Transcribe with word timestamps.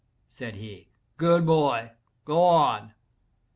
said 0.27 0.55
he, 0.55 0.89
"good 1.17 1.45
boy! 1.45 1.91
go 2.25 2.41
on!" 2.43 2.95